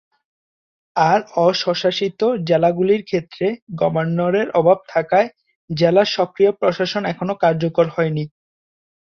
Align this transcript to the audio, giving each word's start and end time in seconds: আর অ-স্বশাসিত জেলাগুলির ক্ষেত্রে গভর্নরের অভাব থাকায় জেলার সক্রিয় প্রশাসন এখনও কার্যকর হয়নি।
আর 0.95 1.19
অ-স্বশাসিত 1.37 2.19
জেলাগুলির 2.49 3.01
ক্ষেত্রে 3.03 3.45
গভর্নরের 3.75 4.47
অভাব 4.59 4.79
থাকায় 4.89 5.27
জেলার 5.69 6.09
সক্রিয় 6.11 6.51
প্রশাসন 6.59 7.03
এখনও 7.05 7.35
কার্যকর 7.43 7.85
হয়নি। 7.89 8.23